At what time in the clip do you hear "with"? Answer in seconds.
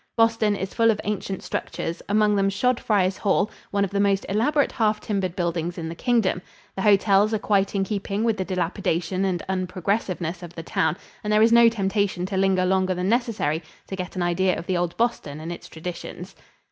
8.23-8.35